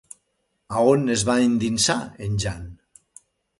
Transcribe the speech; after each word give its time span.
A 0.79 0.85
on 0.93 1.13
es 1.17 1.27
va 1.29 1.35
endinsar 1.49 1.99
en 2.29 2.43
Jan? 2.47 2.67